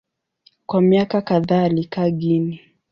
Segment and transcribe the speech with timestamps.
[0.65, 2.57] Kwa miaka kadhaa alikaa Guinea.